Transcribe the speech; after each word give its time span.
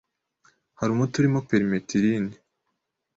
hari 0.79 0.89
umuti 0.91 1.13
urimo 1.17 1.39
perimetirini, 1.49 2.33